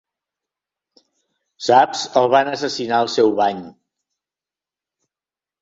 "Saps, 1.67 2.01
el 2.21 2.29
van 2.37 2.51
assassinar 2.53 3.03
al 3.05 3.13
seu 3.17 3.31
bany." 3.41 3.63